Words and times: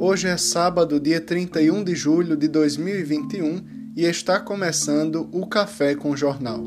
Hoje 0.00 0.28
é 0.28 0.36
sábado, 0.38 0.98
dia 0.98 1.20
31 1.20 1.84
de 1.84 1.94
julho 1.94 2.34
de 2.34 2.48
2021 2.48 3.92
e 3.94 4.04
está 4.04 4.40
começando 4.40 5.28
o 5.32 5.46
Café 5.46 5.94
com 5.94 6.16
Jornal. 6.16 6.64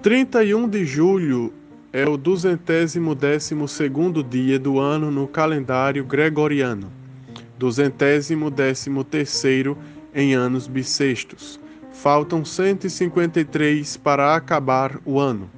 Trinta 0.00 0.42
e 0.42 0.54
um 0.54 0.66
de 0.66 0.86
julho 0.86 1.52
é 1.94 2.08
o 2.08 2.16
duzentésimo 2.16 3.14
décimo 3.14 3.68
segundo 3.68 4.20
dia 4.20 4.58
do 4.58 4.80
ano 4.80 5.12
no 5.12 5.28
calendário 5.28 6.04
gregoriano 6.04 6.90
duzentésimo 7.56 8.50
décimo 8.50 9.04
terceiro 9.04 9.78
em 10.12 10.34
anos 10.34 10.66
bissextos. 10.66 11.60
Faltam 11.92 12.44
153 12.44 13.96
para 13.98 14.34
acabar 14.34 14.98
o 15.04 15.20
ano. 15.20 15.48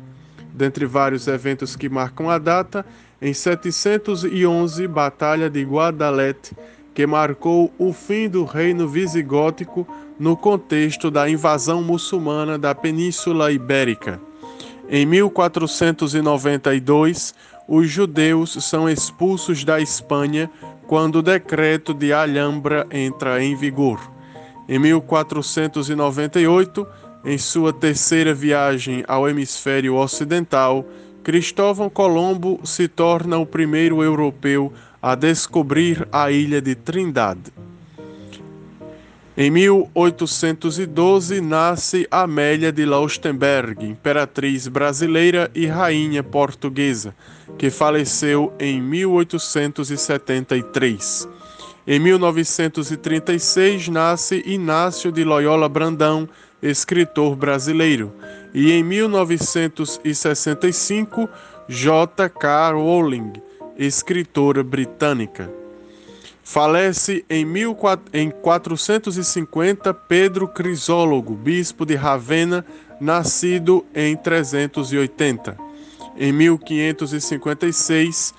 Dentre 0.52 0.84
vários 0.84 1.26
eventos 1.26 1.74
que 1.74 1.88
marcam 1.88 2.28
a 2.28 2.36
data, 2.36 2.84
em 3.20 3.32
711, 3.32 4.86
Batalha 4.86 5.48
de 5.48 5.64
Guadalete, 5.64 6.54
que 6.94 7.06
marcou 7.06 7.72
o 7.78 7.94
fim 7.94 8.28
do 8.28 8.44
reino 8.44 8.86
visigótico 8.86 9.88
no 10.20 10.36
contexto 10.36 11.10
da 11.10 11.28
invasão 11.28 11.82
muçulmana 11.82 12.58
da 12.58 12.74
Península 12.74 13.50
Ibérica. 13.50 14.20
Em 14.88 15.04
1492, 15.04 17.34
os 17.66 17.90
judeus 17.90 18.52
são 18.64 18.88
expulsos 18.88 19.64
da 19.64 19.80
Espanha 19.80 20.48
quando 20.86 21.16
o 21.16 21.22
decreto 21.22 21.92
de 21.92 22.12
Alhambra 22.12 22.86
entra 22.92 23.42
em 23.42 23.56
vigor. 23.56 24.00
Em 24.68 24.78
1498, 24.78 26.86
em 27.24 27.36
sua 27.36 27.72
terceira 27.72 28.32
viagem 28.32 29.02
ao 29.08 29.28
hemisfério 29.28 29.96
ocidental, 29.96 30.86
Cristóvão 31.24 31.90
Colombo 31.90 32.60
se 32.62 32.86
torna 32.86 33.36
o 33.36 33.44
primeiro 33.44 34.04
europeu 34.04 34.72
a 35.02 35.16
descobrir 35.16 36.06
a 36.12 36.30
ilha 36.30 36.62
de 36.62 36.76
Trindade. 36.76 37.52
Em 39.38 39.50
1812 39.50 41.42
nasce 41.42 42.08
Amélia 42.10 42.72
de 42.72 42.86
Laustenberg, 42.86 43.84
imperatriz 43.84 44.66
brasileira 44.66 45.50
e 45.54 45.66
rainha 45.66 46.22
portuguesa, 46.22 47.14
que 47.58 47.68
faleceu 47.68 48.50
em 48.58 48.80
1873. 48.80 51.28
Em 51.86 52.00
1936 52.00 53.88
nasce 53.88 54.42
Inácio 54.46 55.12
de 55.12 55.22
Loyola 55.22 55.68
Brandão, 55.68 56.26
escritor 56.62 57.36
brasileiro, 57.36 58.14
e 58.54 58.72
em 58.72 58.82
1965 58.82 61.28
J.K. 61.68 62.72
Rowling, 62.72 63.34
escritora 63.76 64.64
britânica. 64.64 65.65
Falece 66.48 67.24
em, 67.28 67.44
450 68.30 69.92
Pedro 69.92 70.46
Crisólogo, 70.46 71.34
bispo 71.34 71.84
de 71.84 71.96
Ravenna, 71.96 72.64
nascido 73.00 73.84
em 73.92 74.16
380. 74.16 75.56
Em 76.16 76.32
1556, 76.32 78.32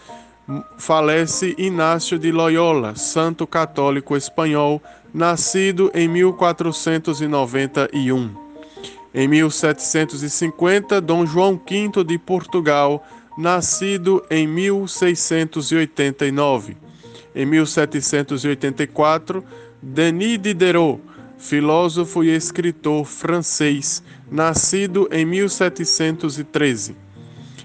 falece 0.77 1.53
Inácio 1.57 2.17
de 2.17 2.31
Loyola, 2.31 2.95
santo 2.95 3.45
católico 3.45 4.15
espanhol, 4.15 4.81
nascido 5.13 5.91
em 5.93 6.07
1491. 6.07 8.33
Em 9.13 9.27
1750, 9.27 11.01
Dom 11.01 11.25
João 11.25 11.61
V 11.69 12.05
de 12.05 12.17
Portugal, 12.17 13.05
nascido 13.37 14.23
em 14.31 14.47
1689. 14.47 16.86
Em 17.37 17.45
1784, 17.45 19.45
Denis 19.79 20.39
Diderot, 20.39 20.99
filósofo 21.37 22.23
e 22.23 22.29
escritor 22.29 23.05
francês, 23.05 24.01
nascido 24.31 25.07
em 25.11 25.23
1713. 25.23 26.95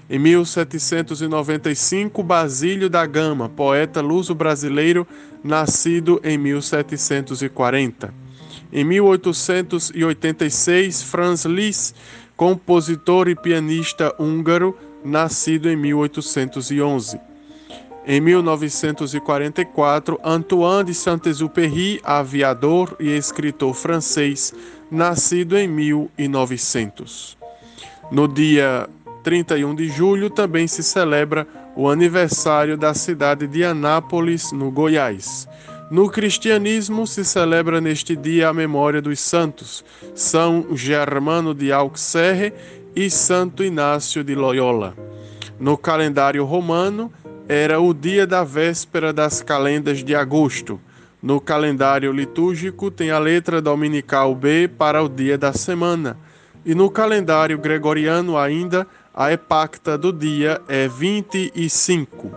Em 0.07 0.19
1795, 0.19 2.21
Basílio 2.21 2.87
da 2.87 3.03
Gama, 3.07 3.49
poeta 3.49 3.99
luso-brasileiro, 3.99 5.07
nascido 5.43 6.21
em 6.23 6.37
1740. 6.37 8.13
Em 8.71 8.83
1886, 8.83 11.01
Franz 11.01 11.45
Liszt, 11.45 11.95
compositor 12.37 13.27
e 13.27 13.35
pianista 13.35 14.13
húngaro, 14.19 14.77
nascido 15.03 15.67
em 15.67 15.75
1811. 15.75 17.32
Em 18.05 18.19
1944, 18.19 20.19
Antoine 20.23 20.87
de 20.87 20.93
Saint-Exupéry, 20.93 22.01
aviador 22.03 22.97
e 22.99 23.09
escritor 23.09 23.73
francês, 23.73 24.53
nascido 24.91 25.57
em 25.57 25.69
1900. 25.69 27.37
No 28.11 28.27
dia 28.27 28.89
31 29.23 29.73
de 29.73 29.87
julho 29.87 30.29
também 30.29 30.67
se 30.67 30.83
celebra 30.83 31.47
o 31.77 31.89
aniversário 31.89 32.77
da 32.77 32.93
cidade 32.93 33.47
de 33.47 33.63
Anápolis, 33.63 34.51
no 34.51 34.69
Goiás. 34.69 35.47
No 35.89 36.09
cristianismo 36.09 37.07
se 37.07 37.23
celebra 37.23 37.79
neste 37.79 38.17
dia 38.17 38.49
a 38.49 38.53
memória 38.53 39.01
dos 39.01 39.21
santos 39.21 39.83
São 40.13 40.75
Germano 40.75 41.53
de 41.53 41.71
Auxerre 41.71 42.53
e 42.93 43.09
Santo 43.09 43.63
Inácio 43.63 44.25
de 44.25 44.35
Loyola. 44.35 44.93
No 45.57 45.77
calendário 45.77 46.43
romano, 46.43 47.09
era 47.53 47.79
o 47.79 47.93
dia 47.93 48.25
da 48.25 48.43
véspera 48.43 49.13
das 49.13 49.43
calendas 49.43 50.03
de 50.03 50.15
agosto. 50.15 50.81
No 51.21 51.39
calendário 51.39 52.11
litúrgico 52.11 52.89
tem 52.89 53.11
a 53.11 53.19
letra 53.19 53.61
dominical 53.61 54.33
B 54.33 54.67
para 54.67 55.03
o 55.03 55.07
dia 55.07 55.37
da 55.37 55.53
semana. 55.53 56.17
E 56.65 56.73
no 56.73 56.89
calendário 56.89 57.59
gregoriano 57.59 58.39
ainda 58.39 58.87
a 59.13 59.31
epacta 59.31 59.95
do 59.95 60.11
dia 60.11 60.59
é 60.67 60.87
25. 60.87 62.31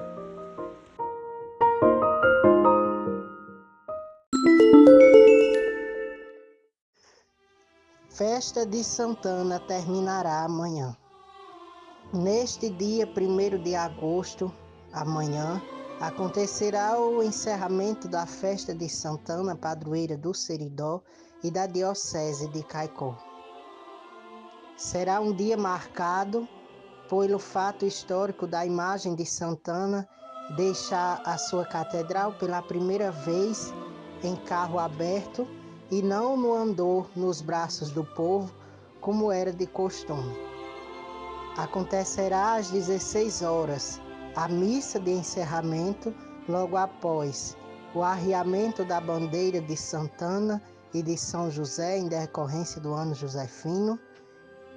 Festa 8.10 8.66
de 8.66 8.84
Santana 8.84 9.58
terminará 9.60 10.44
amanhã. 10.44 10.94
Neste 12.12 12.68
dia 12.68 13.06
1 13.06 13.62
de 13.62 13.74
agosto, 13.74 14.52
Amanhã 14.96 15.62
acontecerá 16.00 16.98
o 16.98 17.22
encerramento 17.22 18.08
da 18.08 18.24
festa 18.24 18.74
de 18.74 18.88
Santana, 18.88 19.54
padroeira 19.54 20.16
do 20.16 20.32
Seridó 20.32 21.02
e 21.44 21.50
da 21.50 21.66
Diocese 21.66 22.48
de 22.48 22.62
Caicó. 22.62 23.14
Será 24.74 25.20
um 25.20 25.34
dia 25.34 25.54
marcado 25.54 26.48
pelo 27.10 27.38
fato 27.38 27.84
histórico 27.84 28.46
da 28.46 28.64
imagem 28.64 29.14
de 29.14 29.26
Santana 29.26 30.08
deixar 30.56 31.20
a 31.26 31.36
sua 31.36 31.66
catedral 31.66 32.32
pela 32.32 32.62
primeira 32.62 33.10
vez 33.10 33.74
em 34.22 34.34
carro 34.34 34.78
aberto 34.78 35.46
e 35.90 36.00
não 36.00 36.38
no 36.38 36.54
andor 36.54 37.10
nos 37.14 37.42
braços 37.42 37.90
do 37.90 38.02
povo, 38.02 38.50
como 39.02 39.30
era 39.30 39.52
de 39.52 39.66
costume. 39.66 40.34
Acontecerá 41.58 42.54
às 42.54 42.70
16 42.70 43.42
horas 43.42 44.00
a 44.36 44.46
missa 44.48 45.00
de 45.00 45.10
encerramento 45.10 46.14
logo 46.46 46.76
após 46.76 47.56
o 47.94 48.02
arriamento 48.02 48.84
da 48.84 49.00
bandeira 49.00 49.60
de 49.60 49.76
Santana 49.76 50.62
e 50.92 51.02
de 51.02 51.16
São 51.16 51.50
José 51.50 51.98
em 51.98 52.08
decorrência 52.08 52.80
do 52.80 52.92
ano 52.92 53.14
josefino 53.14 53.98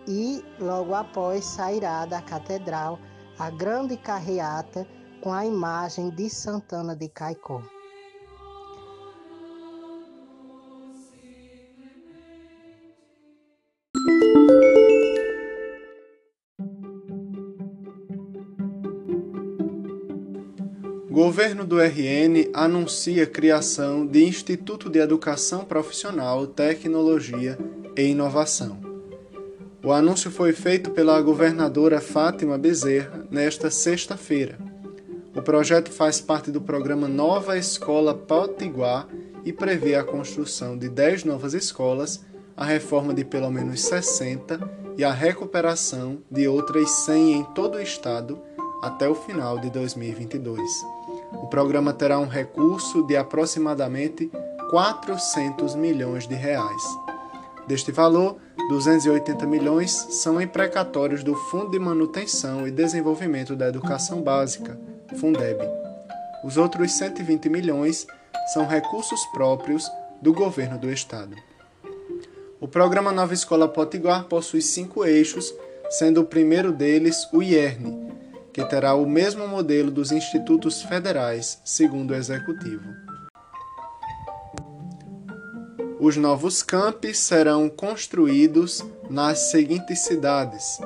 e 0.07 0.44
logo 0.60 0.95
após 0.95 1.44
sairá 1.44 2.06
da 2.06 2.22
catedral 2.22 2.98
a 3.38 3.50
grande 3.50 3.98
carreata 3.98 4.88
com 5.22 5.33
a 5.33 5.45
imagem 5.45 6.10
de 6.10 6.30
Santana 6.30 6.95
de 6.95 7.10
Caicó. 7.10 7.62
Governo 21.21 21.66
do 21.66 21.81
RN 21.81 22.50
anuncia 22.54 23.25
criação 23.25 24.07
de 24.07 24.24
Instituto 24.24 24.89
de 24.89 25.00
Educação 25.00 25.66
Profissional, 25.66 26.48
Tecnologia 26.48 27.60
e 27.94 28.04
Inovação. 28.04 28.80
O 29.83 29.92
anúncio 29.92 30.31
foi 30.31 30.54
feito 30.54 30.92
pela 30.92 31.21
governadora 31.21 32.00
Fátima 32.00 32.57
Bezerra 32.57 33.27
nesta 33.30 33.69
sexta-feira. 33.69 34.57
O 35.36 35.42
projeto 35.42 35.92
faz 35.92 36.21
parte 36.21 36.51
do 36.51 36.62
programa 36.62 37.10
Nova 37.10 37.57
Escola 37.57 38.16
Potiguar 38.16 39.06
e 39.44 39.51
prevê 39.51 39.95
a 39.95 40.06
construção 40.06 40.77
de 40.77 40.88
10 40.88 41.25
novas 41.25 41.54
escolas, 41.54 42.24
a 42.56 42.63
reforma 42.63 43.13
de 43.13 43.25
pelo 43.25 43.51
menos 43.51 43.81
60 43.81 44.57
e 44.98 45.04
a 45.04 45.12
recuperação 45.12 46.19
de 46.31 46.48
outras 46.48 46.89
100 46.89 47.33
em 47.33 47.44
todo 47.44 47.75
o 47.75 47.81
estado 47.81 48.39
até 48.81 49.10
o 49.10 49.16
final 49.16 49.60
de 49.60 49.69
2022. 49.69 50.99
O 51.34 51.48
programa 51.48 51.94
terá 51.94 52.20
um 52.20 52.28
recurso 52.28 53.06
de 53.06 53.16
aproximadamente 53.16 54.31
400 54.70 55.76
milhões 55.76 56.28
de 56.28 56.36
reais. 56.36 56.84
Deste 57.68 57.92
valor, 57.92 58.38
280 58.70 59.46
milhões 59.46 59.92
são 59.92 60.42
imprecatórios 60.42 61.24
do 61.24 61.36
Fundo 61.36 61.72
de 61.72 61.80
Manutenção 61.80 62.68
e 62.68 62.72
Desenvolvimento 62.72 63.56
da 63.56 63.68
Educação 63.68 64.22
Básica, 64.22 64.80
Fundeb. 65.18 65.60
Os 66.44 66.58
outros 66.58 66.92
120 66.94 67.50
milhões 67.50 68.08
são 68.54 68.66
recursos 68.66 69.26
próprios 69.28 69.90
do 70.22 70.34
governo 70.34 70.78
do 70.78 70.92
estado. 70.92 71.36
O 72.60 72.68
programa 72.68 73.12
Nova 73.12 73.34
Escola 73.34 73.68
Potiguar 73.68 74.26
possui 74.26 74.62
cinco 74.62 75.06
eixos, 75.06 75.54
sendo 75.90 76.22
o 76.22 76.26
primeiro 76.26 76.72
deles 76.72 77.28
o 77.31 77.42
IERN, 77.42 78.10
que 78.54 78.63
terá 78.66 78.94
o 78.94 79.06
mesmo 79.06 79.48
modelo 79.48 79.92
dos 79.92 80.12
institutos 80.12 80.81
federais, 80.81 81.62
segundo 81.63 82.12
o 82.12 82.16
executivo. 82.16 82.90
Os 86.00 86.16
novos 86.16 86.63
campi 86.63 87.13
serão 87.13 87.68
construídos 87.68 88.84
nas 89.10 89.51
seguintes 89.51 90.00
cidades: 90.00 90.80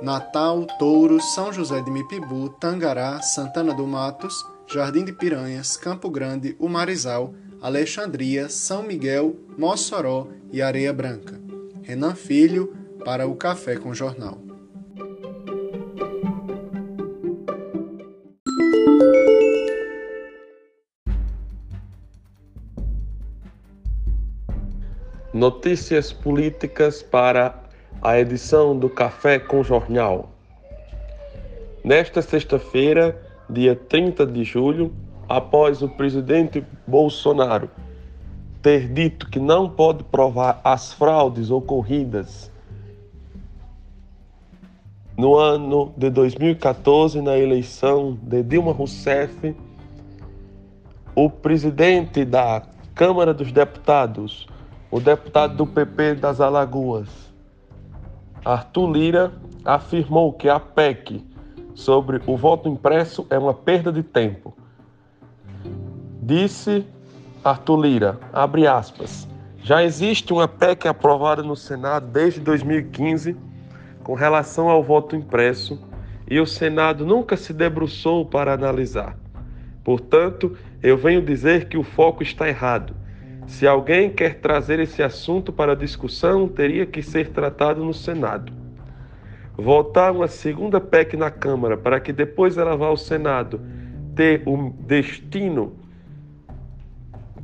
Natal, 0.00 0.66
Touro, 0.78 1.20
São 1.20 1.52
José 1.52 1.82
de 1.82 1.90
Mipibu, 1.90 2.48
Tangará, 2.48 3.20
Santana 3.20 3.74
do 3.74 3.86
Matos, 3.86 4.34
Jardim 4.66 5.04
de 5.04 5.12
Piranhas, 5.12 5.76
Campo 5.76 6.08
Grande, 6.08 6.56
Umarizal, 6.58 7.34
Alexandria, 7.60 8.48
São 8.48 8.82
Miguel, 8.82 9.36
Mossoró 9.58 10.28
e 10.50 10.62
Areia 10.62 10.92
Branca. 10.92 11.38
Renan 11.82 12.14
Filho, 12.14 12.74
para 13.04 13.26
o 13.26 13.34
Café 13.34 13.76
com 13.76 13.92
Jornal. 13.92 14.49
Notícias 25.40 26.12
políticas 26.12 27.02
para 27.02 27.58
a 28.02 28.20
edição 28.20 28.78
do 28.78 28.90
Café 28.90 29.38
com 29.38 29.62
Jornal. 29.62 30.28
Nesta 31.82 32.20
sexta-feira, 32.20 33.18
dia 33.48 33.74
30 33.74 34.26
de 34.26 34.44
julho, 34.44 34.92
após 35.26 35.80
o 35.80 35.88
presidente 35.88 36.62
Bolsonaro 36.86 37.70
ter 38.60 38.86
dito 38.92 39.30
que 39.30 39.38
não 39.38 39.66
pode 39.66 40.04
provar 40.04 40.60
as 40.62 40.92
fraudes 40.92 41.50
ocorridas 41.50 42.52
no 45.16 45.36
ano 45.36 45.94
de 45.96 46.10
2014 46.10 47.22
na 47.22 47.38
eleição 47.38 48.18
de 48.24 48.42
Dilma 48.42 48.72
Rousseff, 48.72 49.56
o 51.14 51.30
presidente 51.30 52.26
da 52.26 52.60
Câmara 52.94 53.32
dos 53.32 53.50
Deputados, 53.50 54.46
o 54.90 54.98
deputado 54.98 55.56
do 55.56 55.66
PP 55.66 56.16
das 56.16 56.40
Alagoas, 56.40 57.08
Arthur 58.44 58.90
Lira, 58.90 59.32
afirmou 59.64 60.32
que 60.32 60.48
a 60.48 60.58
PEC 60.58 61.24
sobre 61.74 62.20
o 62.26 62.36
voto 62.36 62.68
impresso 62.68 63.24
é 63.30 63.38
uma 63.38 63.54
perda 63.54 63.92
de 63.92 64.02
tempo. 64.02 64.52
Disse 66.20 66.84
Arthur 67.44 67.80
Lira, 67.80 68.20
abre 68.32 68.66
aspas, 68.66 69.28
já 69.62 69.84
existe 69.84 70.32
uma 70.32 70.48
PEC 70.48 70.88
aprovada 70.88 71.42
no 71.42 71.54
Senado 71.54 72.06
desde 72.08 72.40
2015 72.40 73.36
com 74.02 74.14
relação 74.14 74.68
ao 74.68 74.82
voto 74.82 75.14
impresso 75.14 75.78
e 76.28 76.40
o 76.40 76.46
Senado 76.46 77.06
nunca 77.06 77.36
se 77.36 77.52
debruçou 77.52 78.26
para 78.26 78.54
analisar. 78.54 79.16
Portanto, 79.84 80.56
eu 80.82 80.96
venho 80.96 81.22
dizer 81.22 81.68
que 81.68 81.78
o 81.78 81.84
foco 81.84 82.22
está 82.22 82.48
errado 82.48 82.99
se 83.50 83.66
alguém 83.66 84.08
quer 84.08 84.36
trazer 84.36 84.78
esse 84.78 85.02
assunto 85.02 85.52
para 85.52 85.74
discussão, 85.74 86.46
teria 86.46 86.86
que 86.86 87.02
ser 87.02 87.30
tratado 87.30 87.84
no 87.84 87.92
Senado. 87.92 88.52
Votar 89.56 90.12
uma 90.12 90.28
segunda 90.28 90.80
PEC 90.80 91.16
na 91.16 91.32
Câmara 91.32 91.76
para 91.76 91.98
que 91.98 92.12
depois 92.12 92.56
ela 92.56 92.76
vá 92.76 92.86
ao 92.86 92.96
Senado 92.96 93.60
ter 94.14 94.44
o 94.46 94.72
destino 94.86 95.76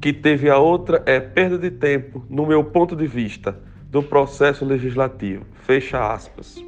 que 0.01 0.13
teve 0.13 0.49
a 0.49 0.59
outra 0.59 1.03
é 1.07 1.19
perda 1.19 1.59
de 1.59 1.73
tempo, 1.73 2.25
no 2.31 2.47
meu 2.47 2.63
ponto 2.63 2.95
de 2.95 3.07
vista, 3.07 3.59
do 3.91 4.01
processo 4.01 4.65
legislativo. 4.65 5.45
Fecha 5.65 6.13
aspas. 6.13 6.65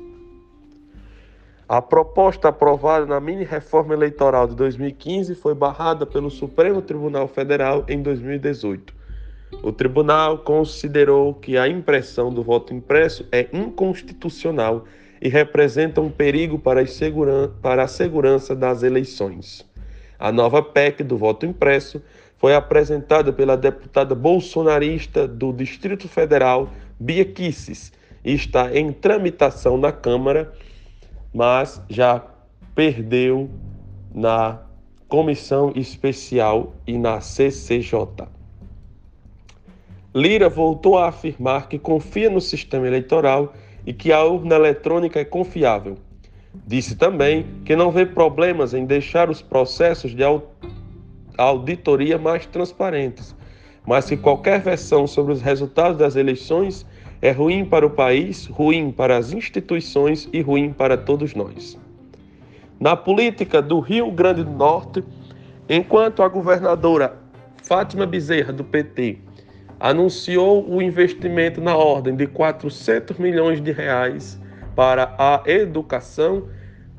A 1.69 1.81
proposta 1.81 2.49
aprovada 2.49 3.07
na 3.07 3.21
mini 3.21 3.45
reforma 3.45 3.95
eleitoral 3.95 4.49
de 4.49 4.57
2015 4.57 5.37
foi 5.37 5.55
barrada 5.55 6.05
pelo 6.05 6.29
Supremo 6.29 6.83
Tribunal 6.83 7.29
Federal 7.29 7.85
em 7.89 8.03
2018. 8.03 8.98
O 9.63 9.73
tribunal 9.73 10.39
considerou 10.39 11.35
que 11.35 11.57
a 11.57 11.67
impressão 11.67 12.33
do 12.33 12.43
voto 12.43 12.75
impresso 12.75 13.27
é 13.33 13.49
inconstitucional 13.53 14.85
e 15.21 15.29
representa 15.29 16.01
um 16.01 16.11
perigo 16.11 16.59
para 16.59 16.83
a, 16.83 16.85
para 17.61 17.83
a 17.83 17.89
segurança 17.89 18.55
das 18.55 18.83
eleições. 18.83 19.67
A 20.19 20.31
nova 20.31 20.63
PEC 20.63 21.03
do 21.03 21.17
voto 21.17 21.47
impresso 21.47 22.03
foi 22.37 22.55
apresentada 22.55 23.33
pela 23.33 23.57
deputada 23.57 24.15
bolsonarista 24.15 25.27
do 25.27 25.53
Distrito 25.53 26.09
Federal, 26.09 26.71
Bia 26.99 27.25
Kisses, 27.25 27.93
e 28.25 28.33
está 28.35 28.77
em 28.77 28.93
tramitação 28.93 29.77
na 29.77 29.91
Câmara, 29.91 30.53
mas 31.33 31.83
já 31.89 32.25
perdeu 32.75 33.51
na 34.15 34.61
comissão 35.09 35.73
especial 35.75 36.75
e 36.87 36.99
na 36.99 37.21
CCJ. 37.21 38.38
Lira 40.19 40.49
voltou 40.49 40.99
a 40.99 41.07
afirmar 41.07 41.69
que 41.69 41.79
confia 41.79 42.29
no 42.29 42.41
sistema 42.41 42.89
eleitoral 42.89 43.55
e 43.87 43.93
que 43.93 44.11
a 44.13 44.25
urna 44.25 44.57
eletrônica 44.57 45.21
é 45.21 45.25
confiável. 45.25 45.97
Disse 46.67 46.97
também 46.97 47.47
que 47.65 47.77
não 47.77 47.93
vê 47.93 48.05
problemas 48.05 48.75
em 48.75 48.85
deixar 48.85 49.31
os 49.31 49.41
processos 49.41 50.17
de 50.17 50.25
auditoria 51.37 52.19
mais 52.19 52.47
transparentes, 52.47 53.33
mas 53.87 54.07
que 54.07 54.17
qualquer 54.17 54.61
versão 54.61 55.07
sobre 55.07 55.33
os 55.33 55.41
resultados 55.41 55.97
das 55.97 56.17
eleições 56.17 56.85
é 57.23 57.31
ruim 57.31 57.65
para 57.65 57.87
o 57.87 57.91
país, 57.91 58.47
ruim 58.47 58.91
para 58.91 59.17
as 59.17 59.33
instituições 59.33 60.29
e 60.33 60.41
ruim 60.41 60.73
para 60.73 60.97
todos 60.97 61.33
nós. 61.33 61.79
Na 62.81 62.97
política 62.97 63.63
do 63.63 63.79
Rio 63.79 64.11
Grande 64.11 64.43
do 64.43 64.51
Norte, 64.51 65.05
enquanto 65.69 66.25
a 66.25 66.29
governadora 66.29 67.17
Fátima 67.63 68.05
Bezerra, 68.05 68.53
do 68.53 68.65
PT, 68.65 69.28
anunciou 69.81 70.69
o 70.69 70.83
investimento 70.83 71.61
na 71.61 71.77
ordem 71.77 72.17
de 72.17 72.27
400 72.27 73.19
milhões 73.19 73.61
de 73.61 73.73
reais 73.73 74.41
para 74.75 75.15
a 75.19 75.43
educação, 75.47 76.49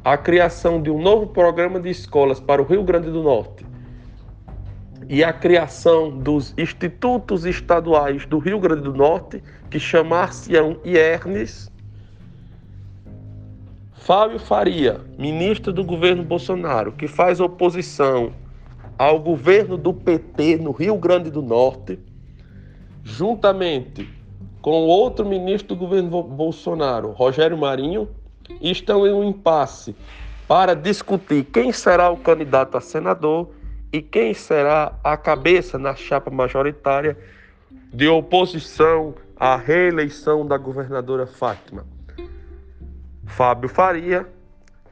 a 0.04 0.18
criação 0.18 0.82
de 0.82 0.90
um 0.90 1.02
novo 1.02 1.28
programa 1.28 1.80
de 1.80 1.90
escolas 1.90 2.40
para 2.40 2.62
o 2.62 2.66
Rio 2.66 2.84
Grande 2.84 3.10
do 3.10 3.22
Norte 3.22 3.70
e 5.10 5.24
a 5.24 5.34
criação 5.34 6.12
dos 6.12 6.54
institutos 6.56 7.44
estaduais 7.44 8.28
do 8.28 8.38
Rio 8.38 8.60
Grande 8.60 8.84
do 8.84 8.94
Norte, 8.94 9.42
que 9.68 9.80
chamar-se-ão 9.80 10.78
IERNES. 10.86 11.72
Fábio 13.94 14.40
Faria, 14.40 15.02
ministro 15.18 15.74
do 15.74 15.84
governo 15.84 16.24
Bolsonaro, 16.24 16.92
que 16.92 17.08
faz 17.08 17.40
oposição 17.40 18.32
ao 19.00 19.20
governo 19.20 19.78
do 19.78 19.94
PT 19.94 20.58
no 20.58 20.72
Rio 20.72 20.96
Grande 20.96 21.32
do 21.32 21.42
Norte, 21.42 21.98
juntamente 23.10 24.08
com 24.62 24.86
outro 24.86 25.26
ministro 25.26 25.76
do 25.76 25.76
governo 25.76 26.24
Bolsonaro, 26.24 27.12
Rogério 27.12 27.58
Marinho, 27.58 28.10
estão 28.62 29.06
em 29.08 29.12
um 29.12 29.24
impasse 29.24 29.96
para 30.48 30.76
discutir 30.76 31.46
quem 31.46 31.72
será 31.72 32.10
o 32.10 32.18
candidato 32.18 32.78
a 32.78 32.82
senador 32.82 33.50
e 33.92 34.02
quem 34.02 34.34
será 34.34 34.94
a 35.04 35.18
cabeça 35.18 35.78
na 35.78 35.96
chapa 35.96 36.30
majoritária 36.30 37.18
de 37.94 38.08
oposição 38.08 39.16
à 39.36 39.56
reeleição 39.56 40.46
da 40.46 40.58
governadora 40.58 41.26
Fátima. 41.26 41.86
Fábio 43.26 43.70
Faria 43.70 44.28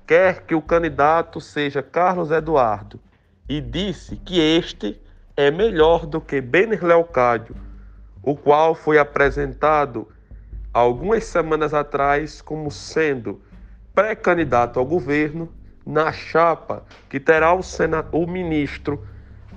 quer 0.06 0.44
que 0.44 0.56
o 0.56 0.62
candidato 0.62 1.42
seja 1.42 1.84
Carlos 1.84 2.32
Eduardo 2.32 3.00
e 3.50 3.60
disse 3.62 4.16
que 4.16 4.40
este 4.40 5.00
é 5.36 5.52
melhor 5.52 6.06
do 6.06 6.20
que 6.20 6.42
Bener 6.42 6.84
Leocádio, 6.84 7.56
o 8.28 8.36
qual 8.36 8.76
foi 8.76 9.00
apresentado 9.00 10.06
algumas 10.74 11.24
semanas 11.24 11.74
atrás 11.74 12.42
como 12.42 12.70
sendo 12.70 13.42
pré-candidato 13.96 14.80
ao 14.80 14.86
governo 14.86 15.48
na 15.86 16.12
chapa 16.12 16.84
que 17.08 17.22
terá 17.22 17.54
o, 17.54 17.62
o 18.12 18.28
ministro 18.28 19.02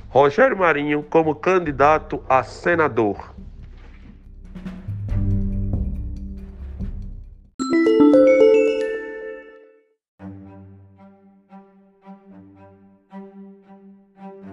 Rogério 0.08 0.56
Marinho 0.56 1.02
como 1.02 1.34
candidato 1.34 2.22
a 2.28 2.44
senador. 2.44 3.34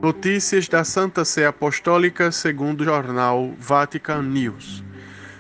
Notícias 0.08 0.70
da 0.70 0.86
Santa 0.86 1.26
Sé 1.26 1.46
Apostólica 1.46 2.32
segundo 2.32 2.80
o 2.80 2.86
jornal 2.86 3.54
Vatican 3.60 4.22
News. 4.22 4.82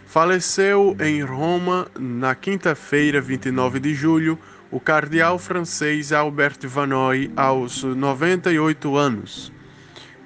Faleceu 0.05 0.93
em 0.99 1.23
Roma, 1.23 1.87
na 1.97 2.35
quinta-feira, 2.35 3.21
29 3.21 3.79
de 3.79 3.93
julho, 3.93 4.37
o 4.69 4.77
cardeal 4.77 5.39
francês 5.39 6.11
Albert 6.11 6.57
Vanoy, 6.63 7.31
aos 7.37 7.81
98 7.81 8.97
anos. 8.97 9.53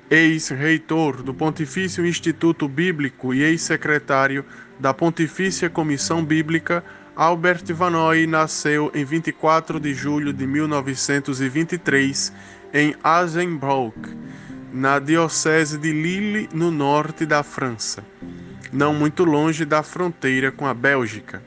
Ex-reitor 0.09 1.21
do 1.21 1.35
Pontifício 1.35 2.03
Instituto 2.03 2.67
Bíblico 2.67 3.35
e 3.35 3.43
ex-secretário 3.43 4.43
da 4.79 4.91
Pontifícia 4.91 5.69
Comissão 5.69 6.25
Bíblica, 6.25 6.83
Albert 7.15 7.65
Vanoy 7.75 8.25
nasceu 8.25 8.91
em 8.95 9.05
24 9.05 9.79
de 9.79 9.93
julho 9.93 10.33
de 10.33 10.47
1923 10.47 12.33
em 12.73 12.95
Agenbroek, 13.03 14.15
na 14.71 14.99
Diocese 14.99 15.77
de 15.77 15.91
Lille, 15.91 16.49
no 16.53 16.71
norte 16.71 17.25
da 17.25 17.43
França, 17.43 18.03
não 18.71 18.93
muito 18.93 19.25
longe 19.25 19.65
da 19.65 19.83
fronteira 19.83 20.51
com 20.51 20.65
a 20.65 20.73
Bélgica. 20.73 21.43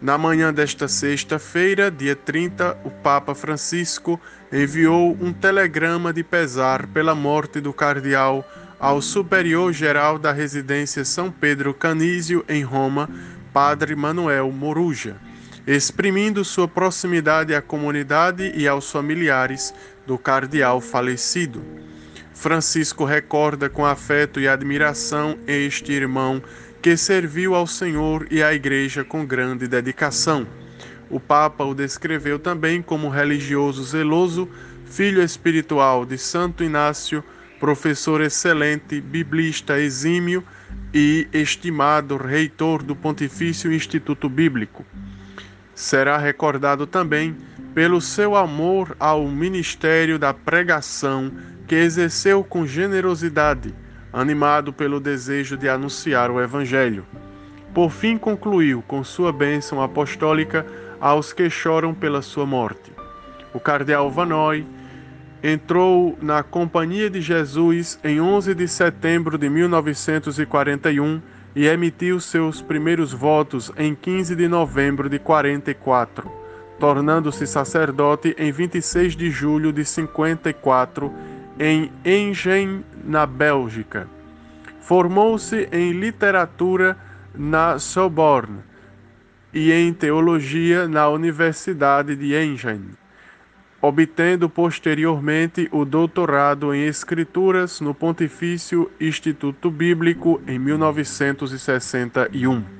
Na 0.00 0.16
manhã 0.16 0.52
desta 0.52 0.86
sexta-feira, 0.86 1.90
dia 1.90 2.14
30, 2.14 2.78
o 2.84 2.90
Papa 2.90 3.34
Francisco 3.34 4.20
enviou 4.52 5.16
um 5.20 5.32
telegrama 5.32 6.12
de 6.12 6.22
pesar 6.22 6.86
pela 6.86 7.14
morte 7.14 7.60
do 7.60 7.72
cardeal 7.72 8.44
ao 8.78 9.02
superior-geral 9.02 10.18
da 10.18 10.32
residência 10.32 11.04
São 11.04 11.30
Pedro 11.32 11.74
Canísio, 11.74 12.44
em 12.48 12.62
Roma, 12.62 13.10
Padre 13.52 13.96
Manuel 13.96 14.52
Moruja, 14.52 15.16
exprimindo 15.66 16.44
sua 16.44 16.68
proximidade 16.68 17.54
à 17.54 17.60
comunidade 17.60 18.52
e 18.54 18.68
aos 18.68 18.90
familiares 18.90 19.74
do 20.08 20.16
cardeal 20.16 20.80
falecido. 20.80 21.62
Francisco 22.32 23.04
recorda 23.04 23.68
com 23.68 23.84
afeto 23.84 24.40
e 24.40 24.48
admiração 24.48 25.38
este 25.46 25.92
irmão 25.92 26.42
que 26.80 26.96
serviu 26.96 27.54
ao 27.54 27.66
Senhor 27.66 28.26
e 28.30 28.42
à 28.42 28.54
Igreja 28.54 29.04
com 29.04 29.26
grande 29.26 29.68
dedicação. 29.68 30.46
O 31.10 31.20
Papa 31.20 31.62
o 31.62 31.74
descreveu 31.74 32.38
também 32.38 32.80
como 32.80 33.10
religioso 33.10 33.84
zeloso, 33.84 34.48
filho 34.86 35.22
espiritual 35.22 36.06
de 36.06 36.16
Santo 36.16 36.64
Inácio, 36.64 37.22
professor 37.60 38.22
excelente, 38.22 39.02
biblista 39.02 39.78
exímio 39.78 40.42
e 40.94 41.28
estimado 41.34 42.16
reitor 42.16 42.82
do 42.82 42.96
Pontifício 42.96 43.70
Instituto 43.70 44.26
Bíblico. 44.26 44.86
Será 45.74 46.16
recordado 46.16 46.86
também 46.86 47.36
pelo 47.78 48.00
seu 48.00 48.34
amor 48.34 48.96
ao 48.98 49.28
ministério 49.28 50.18
da 50.18 50.34
pregação 50.34 51.30
que 51.64 51.76
exerceu 51.76 52.42
com 52.42 52.66
generosidade, 52.66 53.72
animado 54.12 54.72
pelo 54.72 54.98
desejo 54.98 55.56
de 55.56 55.68
anunciar 55.68 56.28
o 56.28 56.40
Evangelho. 56.40 57.06
Por 57.72 57.90
fim, 57.90 58.18
concluiu 58.18 58.82
com 58.82 59.04
sua 59.04 59.32
bênção 59.32 59.80
apostólica 59.80 60.66
aos 61.00 61.32
que 61.32 61.48
choram 61.48 61.94
pela 61.94 62.20
sua 62.20 62.44
morte. 62.44 62.92
O 63.54 63.60
cardeal 63.60 64.10
Vanoy 64.10 64.66
entrou 65.40 66.18
na 66.20 66.42
Companhia 66.42 67.08
de 67.08 67.20
Jesus 67.20 67.96
em 68.02 68.20
11 68.20 68.56
de 68.56 68.66
setembro 68.66 69.38
de 69.38 69.48
1941 69.48 71.22
e 71.54 71.68
emitiu 71.68 72.18
seus 72.18 72.60
primeiros 72.60 73.12
votos 73.12 73.70
em 73.76 73.94
15 73.94 74.34
de 74.34 74.48
novembro 74.48 75.08
de 75.08 75.20
44 75.20 76.37
tornando-se 76.78 77.46
sacerdote 77.46 78.34
em 78.38 78.52
26 78.52 79.16
de 79.16 79.30
julho 79.30 79.72
de 79.72 79.84
54 79.84 81.12
em 81.58 81.90
Engen, 82.04 82.84
na 83.04 83.26
Bélgica. 83.26 84.06
Formou-se 84.80 85.68
em 85.72 85.92
literatura 85.92 86.96
na 87.34 87.78
Sorbonne 87.78 88.60
e 89.52 89.72
em 89.72 89.92
teologia 89.92 90.86
na 90.86 91.08
Universidade 91.08 92.14
de 92.14 92.34
Engen, 92.34 92.82
obtendo 93.80 94.48
posteriormente 94.48 95.68
o 95.72 95.84
doutorado 95.84 96.74
em 96.74 96.84
escrituras 96.84 97.80
no 97.80 97.94
Pontifício 97.94 98.90
Instituto 99.00 99.70
Bíblico 99.70 100.40
em 100.46 100.58
1961. 100.58 102.77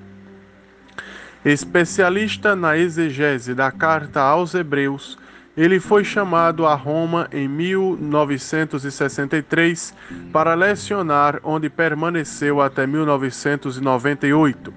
Especialista 1.45 2.57
na 2.57 2.77
exegese 2.77 3.55
da 3.55 3.71
carta 3.71 4.21
aos 4.21 4.55
Hebreus, 4.55 5.17
ele 5.57 5.79
foi 5.81 6.05
chamado 6.05 6.67
a 6.67 6.75
Roma 6.75 7.29
em 7.33 7.49
1963 7.49 9.95
para 10.33 10.55
lecionar, 10.55 11.41
onde 11.43 11.69
permaneceu 11.69 12.61
até 12.61 12.87
1998. 12.87 14.73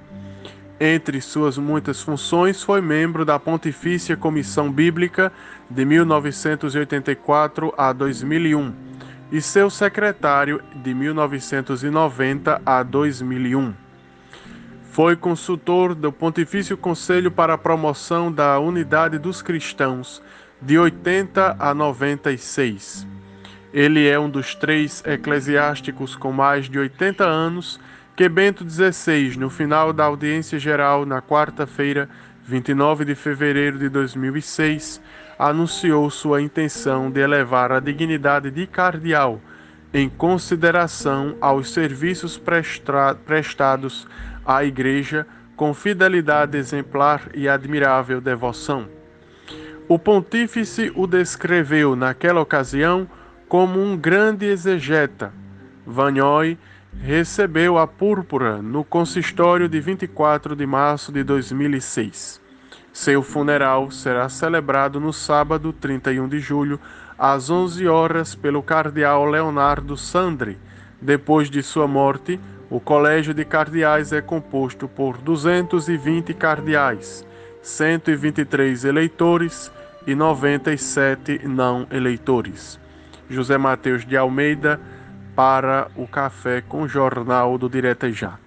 Entre 0.79 1.21
suas 1.21 1.59
muitas 1.59 2.01
funções, 2.01 2.63
foi 2.63 2.81
membro 2.81 3.23
da 3.23 3.37
Pontifícia 3.37 4.17
Comissão 4.17 4.71
Bíblica 4.71 5.31
de 5.69 5.85
1984 5.85 7.71
a 7.77 7.93
2001 7.93 8.73
e 9.31 9.39
seu 9.39 9.69
secretário 9.69 10.59
de 10.83 10.91
1990 10.93 12.61
a 12.65 12.81
2001. 12.81 13.80
Foi 14.91 15.15
consultor 15.15 15.95
do 15.95 16.11
Pontifício 16.11 16.75
Conselho 16.75 17.31
para 17.31 17.53
a 17.53 17.57
Promoção 17.57 18.29
da 18.29 18.59
Unidade 18.59 19.17
dos 19.17 19.41
Cristãos, 19.41 20.21
de 20.61 20.77
80 20.77 21.55
a 21.57 21.73
96. 21.73 23.07
Ele 23.73 24.05
é 24.05 24.19
um 24.19 24.29
dos 24.29 24.53
três 24.53 25.01
eclesiásticos 25.05 26.13
com 26.13 26.33
mais 26.33 26.69
de 26.69 26.77
80 26.77 27.23
anos 27.23 27.79
que 28.17 28.27
Bento 28.27 28.69
XVI, 28.69 29.37
no 29.37 29.49
final 29.49 29.93
da 29.93 30.03
audiência 30.03 30.59
geral 30.59 31.05
na 31.05 31.21
quarta-feira, 31.21 32.09
29 32.43 33.05
de 33.05 33.15
fevereiro 33.15 33.79
de 33.79 33.87
2006, 33.87 35.01
anunciou 35.39 36.09
sua 36.09 36.41
intenção 36.41 37.09
de 37.09 37.21
elevar 37.21 37.71
a 37.71 37.79
dignidade 37.79 38.51
de 38.51 38.67
cardeal 38.67 39.39
em 39.93 40.09
consideração 40.09 41.35
aos 41.39 41.71
serviços 41.71 42.39
prestados 43.25 44.05
à 44.45 44.63
Igreja 44.63 45.25
com 45.55 45.73
fidelidade 45.73 46.57
exemplar 46.57 47.29
e 47.33 47.47
admirável 47.47 48.19
devoção. 48.19 48.87
O 49.87 49.99
pontífice 49.99 50.91
o 50.95 51.05
descreveu 51.05 51.95
naquela 51.95 52.41
ocasião 52.41 53.07
como 53.47 53.79
um 53.79 53.97
grande 53.97 54.45
exegeta. 54.45 55.33
Vanhoi 55.85 56.57
recebeu 56.99 57.77
a 57.77 57.85
púrpura 57.85 58.61
no 58.61 58.83
consistório 58.83 59.67
de 59.67 59.79
24 59.79 60.55
de 60.55 60.65
março 60.65 61.11
de 61.11 61.23
2006. 61.23 62.41
Seu 62.93 63.23
funeral 63.23 63.89
será 63.89 64.27
celebrado 64.27 64.99
no 64.99 65.13
sábado 65.13 65.71
31 65.71 66.27
de 66.27 66.39
julho, 66.39 66.79
às 67.17 67.49
11 67.49 67.87
horas, 67.87 68.35
pelo 68.35 68.61
cardeal 68.61 69.25
Leonardo 69.25 69.95
Sandri. 69.95 70.57
Depois 71.01 71.49
de 71.49 71.63
sua 71.63 71.87
morte, 71.87 72.39
o 72.71 72.79
colégio 72.79 73.33
de 73.33 73.43
cardeais 73.43 74.13
é 74.13 74.21
composto 74.21 74.87
por 74.87 75.17
220 75.17 76.33
cardeais, 76.33 77.27
123 77.61 78.85
eleitores 78.85 79.69
e 80.07 80.15
97 80.15 81.41
não 81.45 81.85
eleitores. 81.91 82.79
José 83.29 83.57
Mateus 83.57 84.05
de 84.05 84.15
Almeida 84.15 84.79
para 85.35 85.91
o 85.97 86.07
Café 86.07 86.61
com 86.61 86.87
Jornal 86.87 87.57
do 87.57 87.69
Direta 87.69 88.09
Já. 88.09 88.39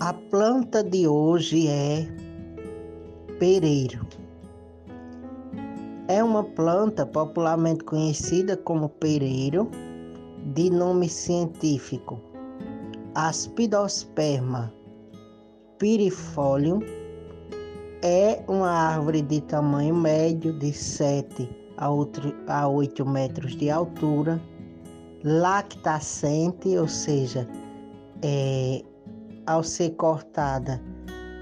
A 0.00 0.12
planta 0.30 0.84
de 0.84 1.08
hoje 1.08 1.66
é 1.66 2.27
pereiro. 3.38 4.06
É 6.08 6.22
uma 6.22 6.42
planta 6.42 7.04
popularmente 7.04 7.84
conhecida 7.84 8.56
como 8.56 8.88
pereiro, 8.88 9.70
de 10.54 10.70
nome 10.70 11.08
científico 11.08 12.18
Aspidosperma 13.14 14.72
pirifolium, 15.78 16.80
É 18.02 18.42
uma 18.46 18.70
árvore 18.70 19.22
de 19.22 19.40
tamanho 19.40 19.94
médio, 19.94 20.56
de 20.58 20.72
7 20.72 21.48
a 21.76 22.68
8 22.68 23.06
metros 23.06 23.56
de 23.56 23.70
altura, 23.70 24.40
lactacente, 25.24 26.76
ou 26.78 26.86
seja, 26.86 27.48
é, 28.22 28.82
ao 29.46 29.64
ser 29.64 29.90
cortada, 29.90 30.80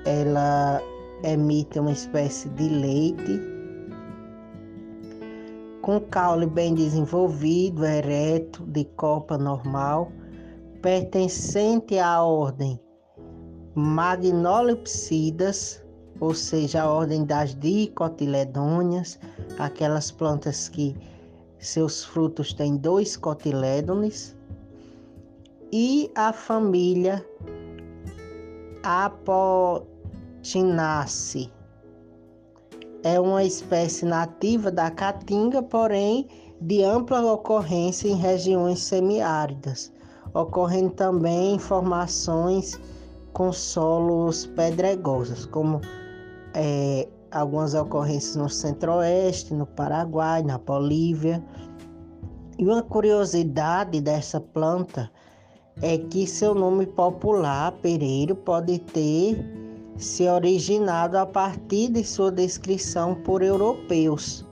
ela 0.07 0.81
emite 1.27 1.79
uma 1.81 1.93
espécie 1.93 2.49
de 2.51 2.69
leite, 2.69 3.41
com 5.83 6.01
caule 6.01 6.47
bem 6.47 6.75
desenvolvido, 6.75 7.85
ereto, 7.85 8.65
de 8.67 8.85
copa 8.97 9.37
normal, 9.37 10.13
pertencente 10.81 11.99
à 11.99 12.23
ordem 12.23 12.81
Magnolepsidas, 13.75 15.85
ou 16.19 16.33
seja, 16.33 16.83
a 16.83 16.91
ordem 16.91 17.27
das 17.27 17.55
dicotiledôneas, 17.57 19.19
aquelas 19.59 20.11
plantas 20.11 20.67
que 20.69 20.97
seus 21.59 22.03
frutos 22.05 22.55
têm 22.55 22.77
dois 22.77 23.19
cotilédones, 23.19 24.35
e 25.73 26.11
a 26.15 26.33
família 26.33 27.27
Apotinaceae. 30.47 31.51
É 33.03 33.19
uma 33.19 33.43
espécie 33.43 34.05
nativa 34.05 34.71
da 34.71 34.91
caatinga, 34.93 35.61
porém 35.61 36.29
de 36.61 36.85
ampla 36.85 37.21
ocorrência 37.33 38.09
em 38.09 38.15
regiões 38.15 38.81
semiáridas, 38.81 39.93
ocorrendo 40.33 40.91
também 40.91 41.57
em 41.57 41.59
formações 41.59 42.79
com 43.33 43.53
solos 43.53 44.47
pedregosos, 44.47 45.47
como 45.47 45.81
é, 46.55 47.09
algumas 47.33 47.75
ocorrências 47.75 48.37
no 48.37 48.49
centro-oeste, 48.49 49.53
no 49.53 49.67
Paraguai, 49.67 50.45
na 50.45 50.59
Bolívia. 50.59 51.43
E 52.57 52.65
uma 52.65 52.83
curiosidade 52.83 54.01
dessa 54.01 54.41
planta 54.41 55.11
é 55.83 55.99
que 55.99 56.25
seu 56.27 56.55
nome 56.55 56.87
popular, 56.87 57.73
pereiro, 57.83 58.35
pode 58.35 58.79
ter 58.79 59.66
se 59.99 60.29
originado 60.29 61.19
a 61.19 61.27
partir 61.27 61.89
de 61.89 62.05
sua 62.05 62.31
descrição 62.31 63.15
por 63.15 63.43
europeus, 63.43 64.47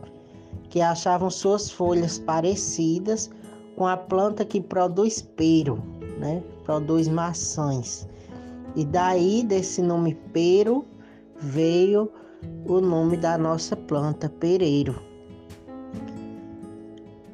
que 0.71 0.81
achavam 0.81 1.31
suas 1.31 1.71
folhas 1.71 2.19
parecidas 2.19 3.31
com 3.77 3.87
a 3.87 3.97
planta 3.97 4.45
que 4.45 4.61
produz 4.61 5.23
pero, 5.37 5.83
né? 6.19 6.43
produz 6.65 7.09
maçãs. 7.09 8.09
E 8.75 8.85
daí 8.85 9.45
desse 9.45 9.83
nome 9.83 10.19
pero 10.33 10.85
veio 11.37 12.11
o 12.67 12.81
nome 12.81 13.17
da 13.17 13.37
nossa 13.39 13.77
planta 13.77 14.29
pereiro. 14.29 15.01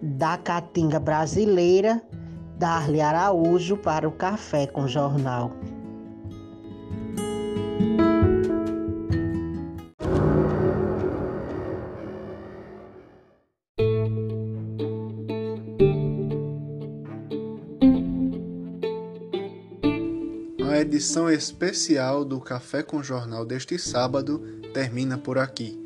Da 0.02 0.36
caatinga 0.38 0.98
brasileira, 0.98 2.02
Darle 2.58 3.00
Araújo 3.00 3.76
para 3.76 4.06
o 4.06 4.12
Café 4.12 4.66
com 4.66 4.86
Jornal. 4.86 5.50
Edição 20.90 21.30
especial 21.30 22.25
do 22.25 22.40
Café 22.40 22.82
com 22.82 23.00
Jornal 23.00 23.47
deste 23.47 23.78
sábado 23.78 24.40
termina 24.75 25.16
por 25.16 25.38
aqui. 25.38 25.78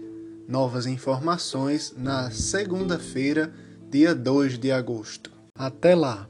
Novas 0.49 0.87
informações 0.87 1.93
na 1.95 2.31
segunda-feira, 2.31 3.53
dia 3.91 4.15
2 4.15 4.59
de 4.59 4.73
agosto. 4.73 5.31
Até 5.55 5.95
lá! 5.95 6.27